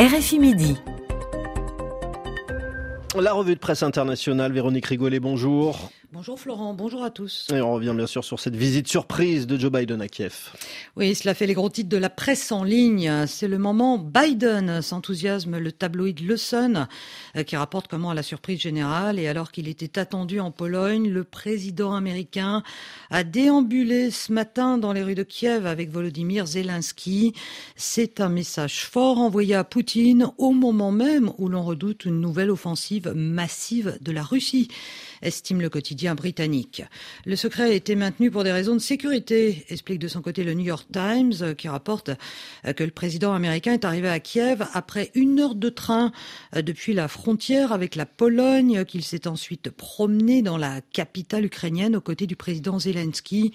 RFI 0.00 0.38
Midi. 0.38 0.76
La 3.20 3.34
revue 3.34 3.54
de 3.54 3.60
presse 3.60 3.82
internationale, 3.82 4.50
Véronique 4.50 4.86
Rigolet, 4.86 5.20
bonjour. 5.20 5.90
Bonjour 6.12 6.40
Florent, 6.40 6.74
bonjour 6.74 7.04
à 7.04 7.10
tous. 7.10 7.46
Et 7.54 7.60
on 7.60 7.72
revient 7.74 7.94
bien 7.96 8.08
sûr 8.08 8.24
sur 8.24 8.40
cette 8.40 8.56
visite 8.56 8.88
surprise 8.88 9.46
de 9.46 9.56
Joe 9.56 9.70
Biden 9.70 10.02
à 10.02 10.08
Kiev. 10.08 10.50
Oui, 10.96 11.14
cela 11.14 11.34
fait 11.34 11.46
les 11.46 11.54
gros 11.54 11.70
titres 11.70 11.88
de 11.88 11.96
la 11.96 12.10
presse 12.10 12.50
en 12.50 12.64
ligne. 12.64 13.28
C'est 13.28 13.46
le 13.46 13.58
moment 13.58 13.96
Biden, 13.96 14.82
s'enthousiasme 14.82 15.58
le 15.58 15.70
tabloïd 15.70 16.18
Le 16.26 16.36
Sun, 16.36 16.88
euh, 17.36 17.44
qui 17.44 17.54
rapporte 17.54 17.86
comment 17.86 18.10
à 18.10 18.14
la 18.14 18.24
surprise 18.24 18.58
générale, 18.58 19.20
et 19.20 19.28
alors 19.28 19.52
qu'il 19.52 19.68
était 19.68 20.00
attendu 20.00 20.40
en 20.40 20.50
Pologne, 20.50 21.08
le 21.08 21.22
président 21.22 21.94
américain 21.94 22.64
a 23.10 23.22
déambulé 23.22 24.10
ce 24.10 24.32
matin 24.32 24.78
dans 24.78 24.92
les 24.92 25.04
rues 25.04 25.14
de 25.14 25.22
Kiev 25.22 25.64
avec 25.64 25.90
Volodymyr 25.90 26.44
Zelensky. 26.44 27.34
C'est 27.76 28.20
un 28.20 28.30
message 28.30 28.84
fort 28.84 29.18
envoyé 29.18 29.54
à 29.54 29.62
Poutine 29.62 30.26
au 30.38 30.50
moment 30.50 30.90
même 30.90 31.30
où 31.38 31.48
l'on 31.48 31.62
redoute 31.62 32.04
une 32.04 32.20
nouvelle 32.20 32.50
offensive 32.50 33.12
massive 33.14 33.96
de 34.00 34.10
la 34.10 34.24
Russie 34.24 34.66
estime 35.22 35.60
le 35.60 35.68
quotidien 35.68 35.99
Le 37.26 37.36
secret 37.36 37.62
a 37.64 37.72
été 37.72 37.94
maintenu 37.94 38.30
pour 38.30 38.44
des 38.44 38.52
raisons 38.52 38.74
de 38.74 38.80
sécurité, 38.80 39.64
explique 39.68 39.98
de 39.98 40.08
son 40.08 40.22
côté 40.22 40.44
le 40.44 40.54
New 40.54 40.64
York 40.64 40.86
Times, 40.92 41.54
qui 41.56 41.68
rapporte 41.68 42.10
que 42.76 42.84
le 42.84 42.90
président 42.90 43.32
américain 43.32 43.72
est 43.72 43.84
arrivé 43.84 44.08
à 44.08 44.20
Kiev 44.20 44.66
après 44.72 45.10
une 45.14 45.40
heure 45.40 45.54
de 45.54 45.68
train 45.68 46.12
depuis 46.54 46.92
la 46.92 47.08
frontière 47.08 47.72
avec 47.72 47.94
la 47.96 48.06
Pologne, 48.06 48.84
qu'il 48.84 49.04
s'est 49.04 49.26
ensuite 49.26 49.70
promené 49.70 50.42
dans 50.42 50.56
la 50.56 50.80
capitale 50.92 51.44
ukrainienne 51.44 51.96
aux 51.96 52.00
côtés 52.00 52.26
du 52.26 52.36
président 52.36 52.78
Zelensky, 52.78 53.52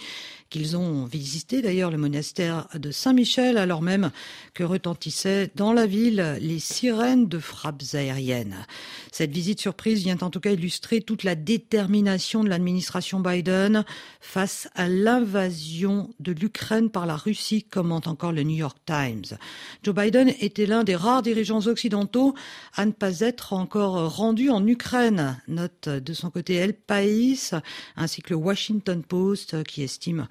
qu'ils 0.50 0.78
ont 0.78 1.06
visité 1.06 1.62
d'ailleurs 1.62 1.92
le 1.92 1.98
monastère 1.98 2.68
de 2.76 2.92
Saint-Michel, 2.92 3.58
alors 3.58 3.82
même 3.82 4.12
que 4.54 4.64
retentissaient 4.64 5.52
dans 5.56 5.74
la 5.74 5.86
ville 5.86 6.38
les 6.40 6.60
sirènes 6.60 7.28
de 7.28 7.40
frappes 7.40 7.84
aériennes. 7.94 8.66
Cette 9.12 9.32
visite 9.32 9.60
surprise 9.60 10.04
vient 10.04 10.18
en 10.22 10.30
tout 10.30 10.40
cas 10.40 10.52
illustrer 10.52 11.02
toute 11.02 11.24
la 11.24 11.36
détermination 11.36 12.35
de 12.44 12.50
l'administration 12.50 13.20
Biden 13.20 13.86
face 14.20 14.68
à 14.76 14.88
l'invasion 14.88 16.14
de 16.20 16.32
l'Ukraine 16.32 16.90
par 16.90 17.06
la 17.06 17.16
Russie, 17.16 17.64
commente 17.64 18.08
encore 18.08 18.32
le 18.32 18.44
New 18.44 18.58
York 18.58 18.78
Times. 18.86 19.38
Joe 19.84 19.96
Biden 19.96 20.30
était 20.40 20.66
l'un 20.66 20.84
des 20.84 20.96
rares 20.96 21.22
dirigeants 21.22 21.68
occidentaux 21.68 22.36
à 22.76 22.86
ne 22.86 22.92
pas 22.92 23.20
être 23.20 23.54
encore 23.54 24.16
rendu 24.16 24.50
en 24.50 24.66
Ukraine, 24.66 25.40
note 25.48 25.88
de 25.90 26.14
son 26.14 26.30
côté 26.30 26.56
El 26.56 26.74
País, 26.74 27.52
ainsi 27.96 28.22
que 28.22 28.32
le 28.32 28.38
Washington 28.38 29.04
Post 29.04 29.64
qui 29.64 29.84
estime 29.84 30.28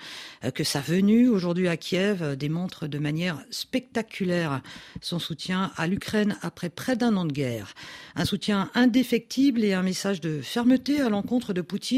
que 0.55 0.65
sa 0.65 0.81
venue 0.81 1.29
aujourd'hui 1.29 1.69
à 1.69 1.77
Kiev 1.77 2.37
démontre 2.37 2.87
de 2.87 2.99
manière 2.99 3.45
spectaculaire 3.51 4.63
son 5.01 5.19
soutien 5.19 5.73
à 5.77 5.87
l'Ukraine 5.87 6.37
après 6.43 6.71
près 6.71 6.97
d'un 6.97 7.17
an 7.17 7.25
de 7.25 7.33
guerre. 7.33 7.75
Un 8.17 8.25
soutien 8.25 8.71
indéfectible 8.75 9.65
et 9.65 9.73
un 9.73 9.83
message 9.83 10.21
de 10.21 10.41
fermeté 10.41 11.01
à 11.01 11.09
l'encontre 11.09 11.53
de 11.53 11.61
Poutine 11.61 11.94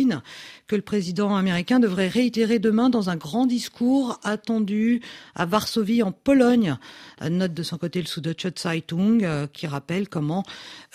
que 0.67 0.77
le 0.77 0.83
président 0.83 1.35
américain 1.37 1.79
devrait 1.81 2.09
réitérer 2.09 2.59
demain 2.59 2.91
dans 2.91 3.09
un 3.09 3.17
grand 3.17 3.47
discours 3.47 4.19
attendu 4.25 5.01
à 5.35 5.47
Varsovie 5.47 6.03
en 6.03 6.13
Pologne. 6.13 6.77
Note 7.23 7.55
de 7.55 7.63
son 7.63 7.79
côté 7.79 8.01
le 8.01 8.07
Süddeutsche 8.07 8.49
Zeitung 8.57 9.23
euh, 9.23 9.47
qui 9.53 9.67
rappelle 9.67 10.09
comment 10.09 10.45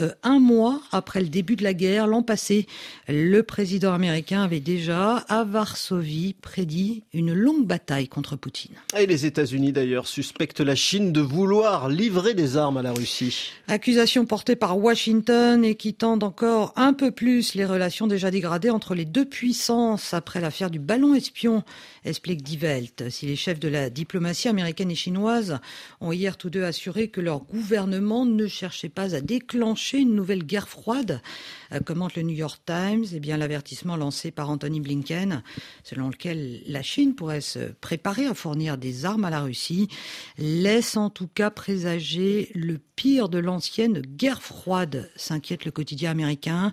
euh, 0.02 0.11
un 0.23 0.39
mois 0.39 0.81
après 0.91 1.22
le 1.22 1.27
début 1.27 1.55
de 1.55 1.63
la 1.63 1.73
guerre 1.73 2.07
l'an 2.07 2.22
passé, 2.22 2.67
le 3.07 3.41
président 3.41 3.94
américain 3.94 4.44
avait 4.44 4.59
déjà 4.59 5.17
à 5.29 5.44
Varsovie 5.44 6.35
prédit 6.41 7.03
une 7.13 7.33
longue 7.33 7.66
bataille 7.66 8.07
contre 8.07 8.35
Poutine. 8.35 8.75
Et 8.97 9.05
les 9.05 9.25
États-Unis 9.25 9.72
d'ailleurs 9.72 10.07
suspectent 10.07 10.59
la 10.59 10.75
Chine 10.75 11.11
de 11.11 11.22
vouloir 11.22 11.89
livrer 11.89 12.33
des 12.33 12.57
armes 12.57 12.77
à 12.77 12.81
la 12.81 12.91
Russie. 12.91 13.52
Accusation 13.67 14.25
portée 14.25 14.55
par 14.55 14.77
Washington 14.77 15.63
et 15.63 15.75
qui 15.75 15.94
tendent 15.94 16.23
encore 16.23 16.73
un 16.75 16.94
peu 16.94 17.11
plus 17.11 17.55
les 17.55 17.66
relations 17.66 18.07
déjà 18.07 18.31
dégradées 18.31 18.69
entre 18.69 18.91
les 18.94 19.06
deux 19.06 19.25
puissances 19.25 20.14
après 20.14 20.41
l'affaire 20.41 20.69
du 20.69 20.79
ballon 20.79 21.16
espion, 21.16 21.63
explique 22.03 22.44
Die 22.44 22.57
Welt. 22.57 23.09
Si 23.09 23.25
les 23.25 23.35
chefs 23.35 23.59
de 23.59 23.68
la 23.68 23.90
diplomatie 23.90 24.47
américaine 24.47 24.91
et 24.91 24.96
chinoise 24.96 25.59
ont 26.00 26.12
hier 26.12 26.38
tous 26.38 26.50
deux 26.50 26.63
assuré 26.63 27.09
que 27.09 27.22
leur 27.22 27.44
gouvernement 27.44 28.25
ne 28.25 28.47
cherchait 28.47 28.90
pas 28.90 29.16
à 29.16 29.22
déclencher 29.22 30.00
une 30.00 30.16
nouvelle 30.16 30.44
guerre 30.44 30.69
froide, 30.69 31.22
euh, 31.74 31.79
commente 31.79 32.16
le 32.16 32.24
New 32.24 32.35
York 32.35 32.62
Times, 32.66 33.06
eh 33.13 33.19
bien 33.19 33.38
l'avertissement 33.38 33.96
lancé 33.96 34.31
par 34.31 34.50
Anthony 34.50 34.79
Blinken, 34.79 35.44
selon 35.84 36.09
lequel 36.09 36.62
la 36.68 36.81
Chine 36.81 37.16
pourrait 37.16 37.41
se 37.41 37.59
préparer 37.59 38.25
à 38.25 38.34
fournir 38.34 38.78
des 38.78 39.06
armes 39.06 39.25
à 39.25 39.29
la 39.29 39.41
Russie, 39.41 39.88
laisse 40.38 40.97
en 40.97 41.09
tout 41.09 41.28
cas 41.28 41.50
présager 41.50 42.52
le 42.53 42.79
pire 42.96 43.29
de 43.29 43.40
l'ancienne 43.40 44.02
guerre 44.02 44.44
froide, 44.44 45.09
s'inquiète 45.16 45.66
le 45.66 45.72
quotidien 45.72 46.12
américain, 46.12 46.72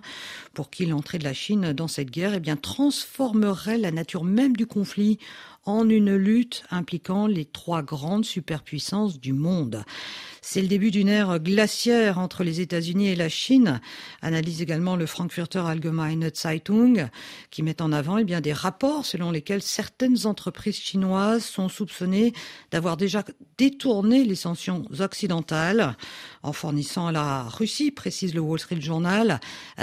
pour 0.53 0.69
qui 0.69 0.85
l'entrée 0.85 1.17
de 1.17 1.23
la 1.23 1.33
Chine 1.33 1.73
dans 1.73 1.87
cette 1.87 2.08
guerre 2.09 2.33
eh 2.35 2.39
bien, 2.39 2.55
transformerait 2.55 3.77
la 3.77 3.91
nature 3.91 4.23
même 4.23 4.55
du 4.55 4.65
conflit 4.65 5.19
en 5.65 5.87
une 5.87 6.15
lutte 6.15 6.63
impliquant 6.71 7.27
les 7.27 7.45
trois 7.45 7.81
grandes 7.81 8.25
superpuissances 8.25 9.19
du 9.19 9.33
monde. 9.33 9.83
C'est 10.41 10.61
le 10.61 10.67
début 10.67 10.91
d'une 10.91 11.09
ère 11.09 11.39
glaciaire 11.39 12.17
entre 12.17 12.43
les 12.43 12.61
États-Unis 12.61 13.09
et 13.09 13.15
la 13.15 13.29
Chine, 13.29 13.81
analyse 14.21 14.61
également 14.61 14.95
le 14.95 15.05
Frankfurter 15.05 15.59
Allgemeine 15.59 16.29
Zeitung, 16.33 17.09
qui 17.51 17.63
met 17.63 17.81
en 17.81 17.91
avant 17.91 18.17
eh 18.17 18.41
des 18.41 18.53
rapports 18.53 19.05
selon 19.05 19.31
lesquels 19.31 19.61
certaines 19.61 20.25
entreprises 20.25 20.77
chinoises 20.77 21.43
sont 21.43 21.69
soupçonnées 21.69 22.33
d'avoir 22.71 22.95
déjà 22.95 23.23
détourné 23.57 24.23
les 24.23 24.35
sanctions 24.35 24.85
occidentales 24.99 25.95
en 26.43 26.53
fournissant 26.53 27.07
à 27.07 27.11
la 27.11 27.43
Russie, 27.43 27.91
précise 27.91 28.33
le 28.33 28.39
Wall 28.39 28.59
Street 28.59 28.81
Journal, 28.81 29.39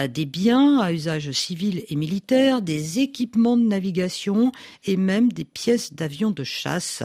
des 0.09 0.25
biens 0.25 0.81
à 0.81 0.93
usage 0.93 1.31
civil 1.33 1.85
et 1.89 1.97
militaire, 1.97 2.63
des 2.63 3.01
équipements 3.01 3.57
de 3.57 3.65
navigation 3.65 4.53
et 4.85 4.97
même 4.97 5.33
des 5.33 5.45
pièces 5.45 5.93
d'avions 5.93 6.31
de 6.31 6.45
chasse. 6.45 7.03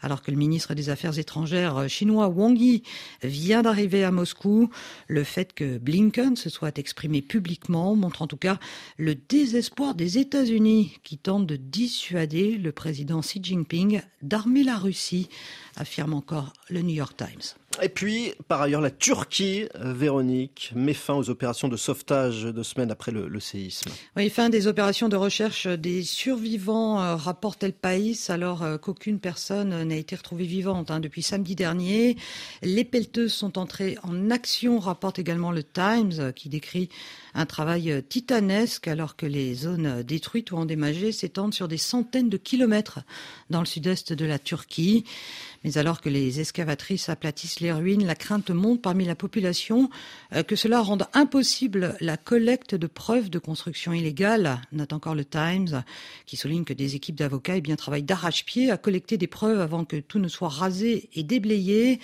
Alors 0.00 0.20
que 0.20 0.32
le 0.32 0.36
ministre 0.36 0.74
des 0.74 0.90
Affaires 0.90 1.18
étrangères 1.18 1.88
chinois 1.88 2.28
Wang 2.28 2.58
Yi 2.58 2.81
vient 3.22 3.62
d'arriver 3.62 4.04
à 4.04 4.10
Moscou. 4.10 4.70
Le 5.08 5.24
fait 5.24 5.52
que 5.52 5.78
Blinken 5.78 6.36
se 6.36 6.50
soit 6.50 6.78
exprimé 6.78 7.22
publiquement 7.22 7.94
montre 7.96 8.22
en 8.22 8.26
tout 8.26 8.36
cas 8.36 8.58
le 8.96 9.14
désespoir 9.14 9.94
des 9.94 10.18
États-Unis 10.18 10.98
qui 11.02 11.18
tentent 11.18 11.46
de 11.46 11.56
dissuader 11.56 12.58
le 12.58 12.72
président 12.72 13.20
Xi 13.20 13.40
Jinping 13.42 14.02
d'armer 14.22 14.62
la 14.62 14.78
Russie, 14.78 15.28
affirme 15.76 16.14
encore 16.14 16.52
le 16.68 16.82
New 16.82 16.94
York 16.94 17.16
Times. 17.16 17.61
Et 17.80 17.88
puis, 17.88 18.34
par 18.48 18.60
ailleurs, 18.60 18.80
la 18.80 18.90
Turquie, 18.90 19.66
euh, 19.76 19.92
Véronique, 19.94 20.72
met 20.74 20.92
fin 20.92 21.14
aux 21.14 21.30
opérations 21.30 21.68
de 21.68 21.76
sauvetage 21.76 22.44
deux 22.44 22.62
semaines 22.62 22.90
après 22.90 23.12
le, 23.12 23.40
séisme. 23.40 23.90
Oui, 24.16 24.28
fin 24.28 24.50
des 24.50 24.66
opérations 24.66 25.08
de 25.08 25.16
recherche 25.16 25.66
des 25.66 26.02
survivants, 26.02 27.00
euh, 27.00 27.16
rapporte 27.16 27.62
El 27.62 27.72
País, 27.72 28.26
alors 28.28 28.62
euh, 28.62 28.76
qu'aucune 28.76 29.18
personne 29.18 29.84
n'a 29.84 29.96
été 29.96 30.14
retrouvée 30.14 30.44
vivante 30.44 30.90
hein, 30.90 31.00
depuis 31.00 31.22
samedi 31.22 31.54
dernier. 31.54 32.16
Les 32.62 32.84
pelleteuses 32.84 33.32
sont 33.32 33.58
entrées 33.58 33.96
en 34.02 34.30
action, 34.30 34.78
rapporte 34.78 35.18
également 35.18 35.50
le 35.50 35.62
Times, 35.62 36.32
qui 36.34 36.48
décrit 36.48 36.88
un 37.34 37.46
travail 37.46 38.02
titanesque 38.08 38.88
alors 38.88 39.16
que 39.16 39.26
les 39.26 39.54
zones 39.54 40.02
détruites 40.02 40.52
ou 40.52 40.56
endommagées 40.56 41.12
s'étendent 41.12 41.54
sur 41.54 41.68
des 41.68 41.78
centaines 41.78 42.28
de 42.28 42.36
kilomètres 42.36 43.00
dans 43.48 43.60
le 43.60 43.66
sud-est 43.66 44.12
de 44.12 44.24
la 44.26 44.38
Turquie. 44.38 45.04
Mais 45.64 45.78
alors 45.78 46.00
que 46.00 46.08
les 46.08 46.40
excavatrices 46.40 47.08
aplatissent 47.08 47.60
les 47.62 47.72
ruines, 47.72 48.04
la 48.04 48.14
crainte 48.14 48.50
monte 48.50 48.82
parmi 48.82 49.04
la 49.04 49.14
population 49.14 49.88
euh, 50.34 50.42
que 50.42 50.56
cela 50.56 50.80
rende 50.80 51.06
impossible 51.14 51.96
la 52.00 52.16
collecte 52.16 52.74
de 52.74 52.86
preuves 52.86 53.30
de 53.30 53.38
construction 53.38 53.92
illégale, 53.92 54.60
note 54.72 54.92
encore 54.92 55.14
le 55.14 55.24
Times, 55.24 55.84
qui 56.26 56.36
souligne 56.36 56.64
que 56.64 56.74
des 56.74 56.94
équipes 56.94 57.16
d'avocats 57.16 57.56
eh 57.56 57.60
bien, 57.60 57.76
travaillent 57.76 58.02
d'arrache-pied 58.02 58.70
à 58.70 58.76
collecter 58.76 59.16
des 59.16 59.26
preuves 59.26 59.60
avant 59.60 59.84
que 59.84 59.96
tout 59.96 60.18
ne 60.18 60.28
soit 60.28 60.48
rasé 60.48 61.08
et 61.14 61.22
déblayé. 61.22 62.00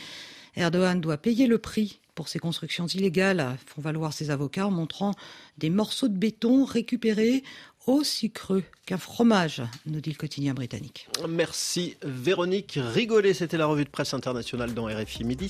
Erdogan 0.57 1.01
doit 1.01 1.19
payer 1.19 1.47
le 1.47 1.59
prix 1.59 2.01
pour 2.15 2.29
ces 2.29 2.41
constructions 2.41 2.87
illégales, 2.87 3.56
font 3.67 3.81
valoir 3.81 4.12
ses 4.12 4.31
avocats 4.31 4.67
en 4.67 4.73
montrant 4.73 5.15
des 5.59 5.71
morceaux 5.71 6.09
de 6.09 6.17
béton 6.17 6.65
récupérés 6.65 7.44
aussi 7.88 8.31
creux 8.31 8.65
qu'un 8.87 8.99
fromage, 8.99 9.62
nous 9.87 10.00
dit 10.00 10.11
le 10.11 10.17
quotidien 10.17 10.55
britannique. 10.55 11.09
Merci 11.29 11.97
Véronique 12.03 12.79
Rigolet, 12.81 13.35
c'était 13.35 13.56
la 13.56 13.67
revue 13.67 13.85
de 13.85 13.91
presse 13.91 14.15
internationale 14.15 14.75
dans 14.75 14.87
RFI 14.87 15.25
Midi. 15.25 15.47